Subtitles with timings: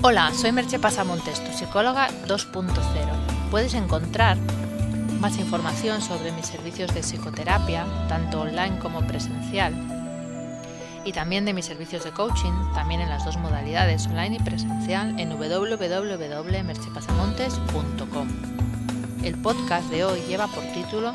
[0.00, 2.70] Hola, soy Merche Pasamontes, tu psicóloga 2.0.
[3.50, 4.36] Puedes encontrar
[5.20, 9.74] más información sobre mis servicios de psicoterapia, tanto online como presencial,
[11.04, 15.18] y también de mis servicios de coaching, también en las dos modalidades, online y presencial,
[15.18, 18.28] en www.merchepasamontes.com.
[19.24, 21.12] El podcast de hoy lleva por título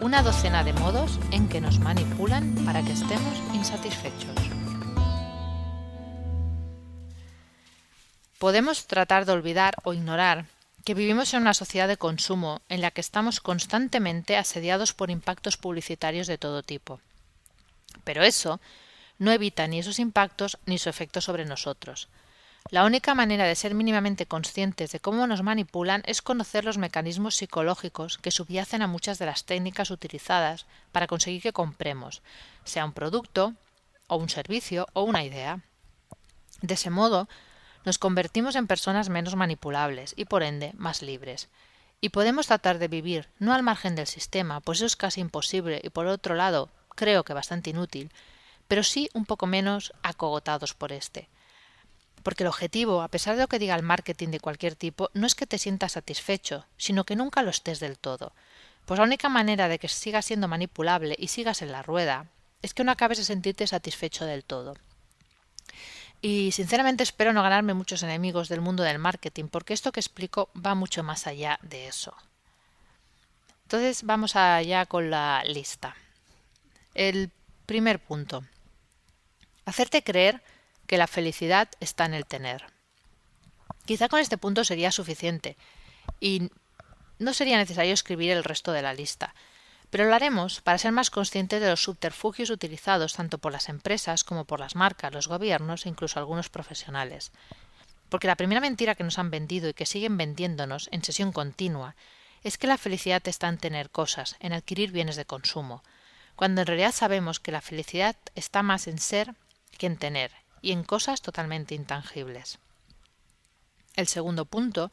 [0.00, 4.55] Una docena de modos en que nos manipulan para que estemos insatisfechos.
[8.38, 10.46] Podemos tratar de olvidar o ignorar
[10.84, 15.56] que vivimos en una sociedad de consumo en la que estamos constantemente asediados por impactos
[15.56, 17.00] publicitarios de todo tipo.
[18.04, 18.60] Pero eso
[19.18, 22.08] no evita ni esos impactos ni su efecto sobre nosotros.
[22.70, 27.36] La única manera de ser mínimamente conscientes de cómo nos manipulan es conocer los mecanismos
[27.36, 32.22] psicológicos que subyacen a muchas de las técnicas utilizadas para conseguir que compremos,
[32.64, 33.54] sea un producto,
[34.08, 35.60] o un servicio, o una idea.
[36.60, 37.28] De ese modo,
[37.86, 41.48] nos convertimos en personas menos manipulables y por ende más libres.
[42.00, 45.80] Y podemos tratar de vivir no al margen del sistema, pues eso es casi imposible
[45.82, 48.10] y por otro lado creo que bastante inútil,
[48.66, 51.28] pero sí un poco menos acogotados por este.
[52.24, 55.24] Porque el objetivo, a pesar de lo que diga el marketing de cualquier tipo, no
[55.24, 58.32] es que te sientas satisfecho, sino que nunca lo estés del todo.
[58.84, 62.26] Pues la única manera de que sigas siendo manipulable y sigas en la rueda
[62.62, 64.74] es que no acabes de sentirte satisfecho del todo.
[66.22, 70.50] Y sinceramente espero no ganarme muchos enemigos del mundo del marketing, porque esto que explico
[70.54, 72.14] va mucho más allá de eso.
[73.64, 75.96] Entonces vamos allá con la lista.
[76.94, 77.30] El
[77.66, 78.44] primer punto.
[79.64, 80.42] Hacerte creer
[80.86, 82.64] que la felicidad está en el tener.
[83.84, 85.56] Quizá con este punto sería suficiente
[86.20, 86.50] y
[87.18, 89.34] no sería necesario escribir el resto de la lista,
[89.96, 94.24] pero lo haremos para ser más conscientes de los subterfugios utilizados tanto por las empresas
[94.24, 97.32] como por las marcas, los gobiernos e incluso algunos profesionales.
[98.10, 101.96] Porque la primera mentira que nos han vendido y que siguen vendiéndonos en sesión continua
[102.44, 105.82] es que la felicidad está en tener cosas, en adquirir bienes de consumo,
[106.34, 109.34] cuando en realidad sabemos que la felicidad está más en ser
[109.78, 110.30] que en tener,
[110.60, 112.58] y en cosas totalmente intangibles.
[113.94, 114.92] El segundo punto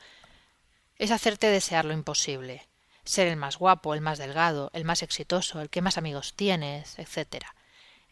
[0.97, 2.65] es hacerte desear lo imposible,
[3.05, 6.97] ser el más guapo, el más delgado, el más exitoso, el que más amigos tienes,
[6.99, 7.45] etc.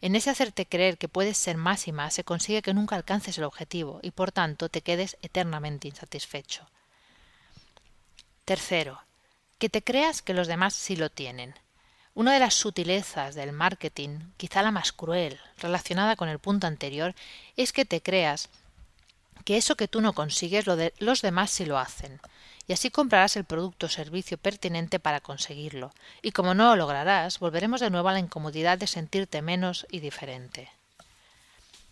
[0.00, 3.38] En ese hacerte creer que puedes ser más y más se consigue que nunca alcances
[3.38, 6.66] el objetivo y por tanto te quedes eternamente insatisfecho.
[8.44, 9.00] Tercero,
[9.58, 11.54] que te creas que los demás sí lo tienen.
[12.14, 17.14] Una de las sutilezas del marketing, quizá la más cruel, relacionada con el punto anterior,
[17.56, 18.50] es que te creas
[19.46, 22.20] que eso que tú no consigues los demás sí lo hacen
[22.66, 25.92] y así comprarás el producto o servicio pertinente para conseguirlo,
[26.22, 30.00] y como no lo lograrás, volveremos de nuevo a la incomodidad de sentirte menos y
[30.00, 30.70] diferente.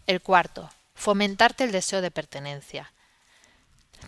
[0.07, 2.93] El cuarto, fomentarte el deseo de pertenencia.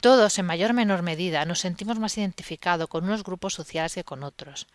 [0.00, 4.04] Todos, en mayor o menor medida, nos sentimos más identificados con unos grupos sociales que
[4.04, 4.66] con otros.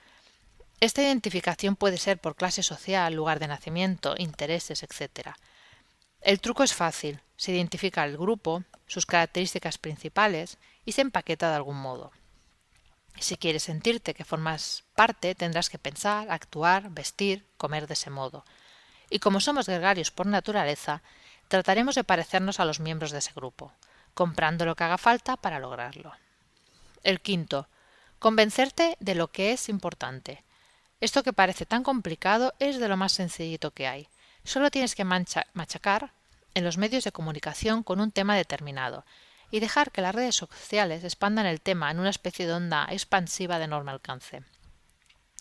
[0.80, 5.30] Esta identificación puede ser por clase social, lugar de nacimiento, intereses, etc.
[6.22, 7.20] El truco es fácil.
[7.36, 12.14] Se identifica el grupo, sus características principales y se empaqueta de algún modo.
[13.20, 18.46] Si quieres sentirte que formas parte, tendrás que pensar, actuar, vestir, comer de ese modo.
[19.10, 21.04] Y como somos gregarios por naturaleza,
[21.50, 23.74] trataremos de parecernos a los miembros de ese grupo,
[24.14, 26.14] comprando lo que haga falta para lograrlo.
[27.04, 27.68] El quinto,
[28.18, 30.46] convencerte de lo que es importante.
[31.02, 34.08] Esto que parece tan complicado es de lo más sencillito que hay.
[34.46, 36.14] Solo tienes que machacar
[36.54, 39.04] en los medios de comunicación con un tema determinado
[39.52, 43.58] y dejar que las redes sociales expandan el tema en una especie de onda expansiva
[43.58, 44.44] de enorme alcance.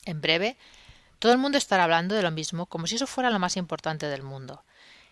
[0.05, 0.57] En breve,
[1.19, 4.07] todo el mundo estará hablando de lo mismo como si eso fuera lo más importante
[4.07, 4.63] del mundo.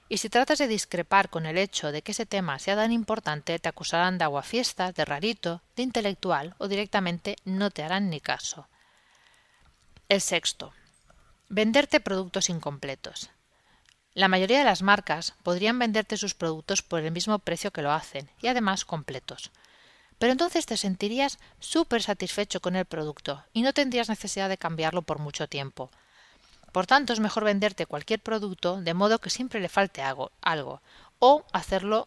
[0.09, 3.59] Y si tratas de discrepar con el hecho de que ese tema sea tan importante,
[3.59, 8.69] te acusarán de aguafiestas, de rarito, de intelectual o directamente no te harán ni caso.
[10.09, 10.73] El sexto.
[11.49, 13.31] Venderte productos incompletos.
[14.15, 17.91] La mayoría de las marcas podrían venderte sus productos por el mismo precio que lo
[17.91, 19.51] hacen y además completos.
[20.21, 25.03] Pero entonces te sentirías súper satisfecho con el producto y no tendrías necesidad de cambiarlo
[25.03, 25.91] por mucho tiempo.
[26.71, 30.81] Por tanto, es mejor venderte cualquier producto de modo que siempre le falte algo, algo
[31.19, 32.07] o hacerlo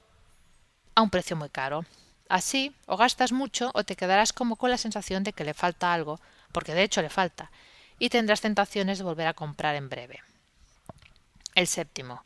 [0.96, 1.86] a un precio muy caro.
[2.30, 5.94] Así, o gastas mucho o te quedarás como con la sensación de que le falta
[5.94, 6.22] algo,
[6.54, 7.52] porque de hecho le falta,
[8.00, 10.22] y tendrás tentaciones de volver a comprar en breve.
[11.58, 12.24] El séptimo.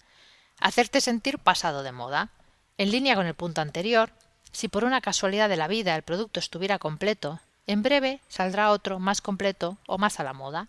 [0.59, 2.31] Hacerte sentir pasado de moda.
[2.77, 4.11] En línea con el punto anterior,
[4.51, 8.99] si por una casualidad de la vida el producto estuviera completo, en breve saldrá otro
[8.99, 10.67] más completo o más a la moda,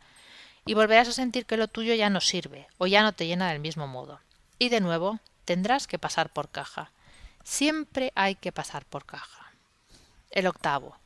[0.64, 3.50] y volverás a sentir que lo tuyo ya no sirve o ya no te llena
[3.50, 4.20] del mismo modo.
[4.60, 6.92] Y de nuevo tendrás que pasar por caja.
[7.42, 9.54] Siempre hay que pasar por caja.
[10.30, 10.98] El octavo,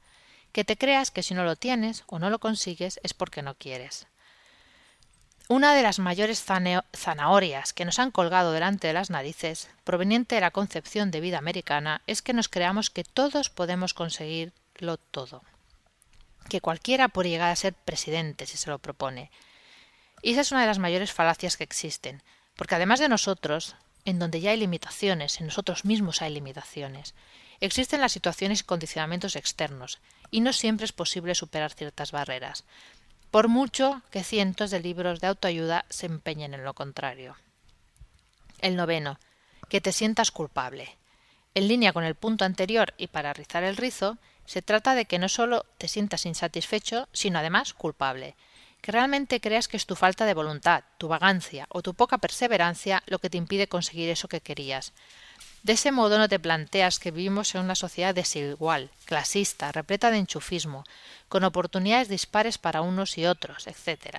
[0.52, 3.54] que te creas que si no lo tienes o no lo consigues es porque no
[3.54, 4.08] quieres.
[5.48, 10.40] Una de las mayores zanahorias que nos han colgado delante de las narices, proveniente de
[10.40, 15.44] la concepción de vida americana, es que nos creamos que todos podemos conseguirlo todo.
[16.48, 19.31] Que cualquiera puede llegar a ser presidente si se lo propone.
[20.20, 22.25] Y esa es una de las mayores falacias que existen,
[22.56, 27.14] porque además de nosotros, en donde ya hay limitaciones, en nosotros mismos hay limitaciones,
[27.60, 30.00] existen las situaciones y condicionamientos externos,
[30.32, 32.64] y no siempre es posible superar ciertas barreras
[33.36, 37.36] por mucho que cientos de libros de autoayuda se empeñen en lo contrario.
[38.62, 39.18] El noveno,
[39.68, 40.96] que te sientas culpable.
[41.54, 44.16] En línea con el punto anterior y para rizar el rizo,
[44.46, 48.36] se trata de que no solo te sientas insatisfecho, sino además culpable,
[48.80, 53.02] que realmente creas que es tu falta de voluntad, tu vagancia o tu poca perseverancia
[53.04, 54.94] lo que te impide conseguir eso que querías,
[55.66, 60.18] de ese modo no te planteas que vivimos en una sociedad desigual, clasista, repleta de
[60.18, 60.84] enchufismo,
[61.28, 64.18] con oportunidades dispares para unos y otros, etc.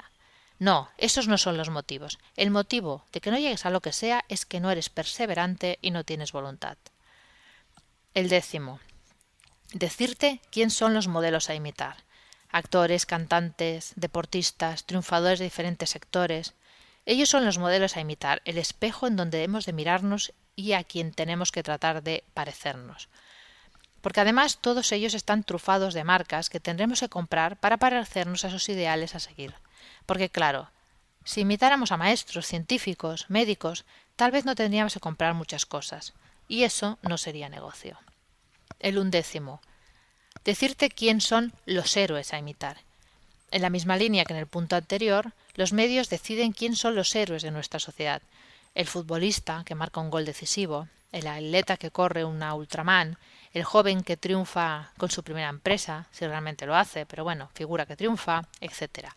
[0.60, 2.20] No, esos no son los motivos.
[2.36, 5.80] El motivo de que no llegues a lo que sea es que no eres perseverante
[5.82, 6.76] y no tienes voluntad.
[8.14, 8.82] El décimo.
[9.72, 12.04] Decirte quién son los modelos a imitar.
[12.52, 16.56] Actores, cantantes, deportistas, triunfadores de diferentes sectores.
[17.06, 20.84] Ellos son los modelos a imitar, el espejo en donde hemos de mirarnos y a
[20.84, 23.08] quien tenemos que tratar de parecernos.
[24.02, 28.50] Porque además todos ellos están trufados de marcas que tendremos que comprar para parecernos a
[28.50, 29.54] esos ideales a seguir.
[30.06, 30.70] Porque claro,
[31.24, 36.14] si imitáramos a maestros, científicos, médicos, tal vez no tendríamos que comprar muchas cosas,
[36.48, 38.00] y eso no sería negocio.
[38.80, 39.62] El undécimo.
[40.44, 42.87] Decirte quién son los héroes a imitar.
[43.52, 47.16] En la misma línea que en el punto anterior, los medios deciden quién son los
[47.16, 48.22] héroes de nuestra sociedad,
[48.76, 53.18] el futbolista que marca un gol decisivo, el atleta que corre una Ultraman,
[53.54, 57.86] el joven que triunfa con su primera empresa, si realmente lo hace, pero bueno, figura
[57.86, 59.10] que triunfa, etc.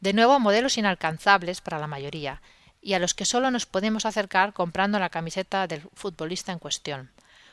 [0.00, 2.40] De nuevo, modelos inalcanzables para la mayoría,
[2.80, 7.10] y a los que solo nos podemos acercar comprando la camiseta del futbolista en cuestión,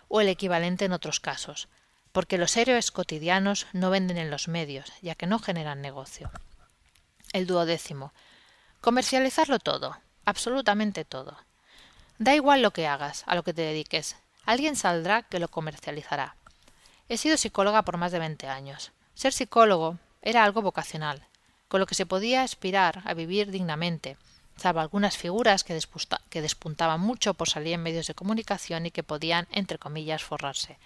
[0.07, 1.67] o el equivalente en otros casos,
[2.11, 6.31] porque los héroes cotidianos no venden en los medios, ya que no generan negocio.
[7.33, 8.13] El duodécimo.
[8.81, 11.37] Comercializarlo todo, absolutamente todo.
[12.17, 14.15] Da igual lo que hagas, a lo que te dediques,
[14.45, 16.35] alguien saldrá que lo comercializará.
[17.07, 18.91] He sido psicóloga por más de veinte años.
[19.13, 21.25] Ser psicólogo era algo vocacional,
[21.67, 24.17] con lo que se podía aspirar a vivir dignamente,
[24.57, 25.79] salvo algunas figuras que,
[26.29, 30.77] que despuntaban mucho por salir en medios de comunicación y que podían, entre comillas, forrarse.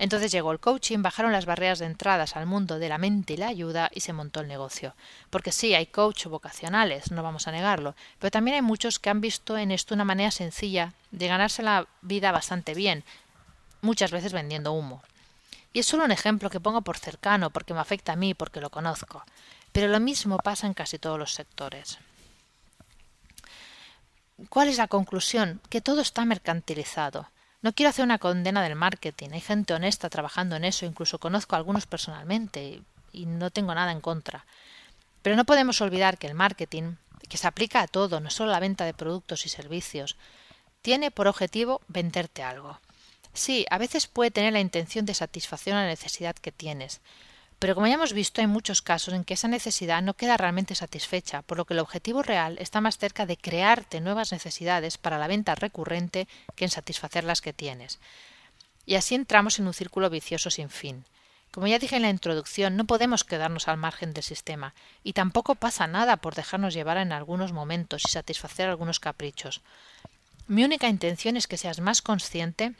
[0.00, 3.36] Entonces llegó el coaching, bajaron las barreras de entradas al mundo de la mente y
[3.36, 4.94] la ayuda y se montó el negocio.
[5.28, 9.20] Porque sí, hay coach vocacionales, no vamos a negarlo, pero también hay muchos que han
[9.20, 13.04] visto en esto una manera sencilla de ganarse la vida bastante bien,
[13.82, 15.02] muchas veces vendiendo humo.
[15.74, 18.62] Y es solo un ejemplo que pongo por cercano, porque me afecta a mí, porque
[18.62, 19.22] lo conozco.
[19.70, 21.98] Pero lo mismo pasa en casi todos los sectores.
[24.48, 25.60] ¿Cuál es la conclusión?
[25.68, 27.28] Que todo está mercantilizado.
[27.62, 29.30] No quiero hacer una condena del marketing.
[29.32, 33.92] Hay gente honesta trabajando en eso, incluso conozco a algunos personalmente y no tengo nada
[33.92, 34.46] en contra.
[35.22, 36.94] Pero no podemos olvidar que el marketing,
[37.28, 40.16] que se aplica a todo, no solo a la venta de productos y servicios,
[40.80, 42.80] tiene por objetivo venderte algo.
[43.34, 47.00] Sí, a veces puede tener la intención de satisfacer una necesidad que tienes,
[47.60, 50.74] pero como ya hemos visto, hay muchos casos en que esa necesidad no queda realmente
[50.74, 55.18] satisfecha, por lo que el objetivo real está más cerca de crearte nuevas necesidades para
[55.18, 56.26] la venta recurrente
[56.56, 58.00] que en satisfacer las que tienes.
[58.86, 61.04] Y así entramos en un círculo vicioso sin fin.
[61.50, 64.72] Como ya dije en la introducción, no podemos quedarnos al margen del sistema,
[65.04, 69.60] y tampoco pasa nada por dejarnos llevar en algunos momentos y satisfacer algunos caprichos.
[70.46, 72.72] Mi única intención es que seas más consciente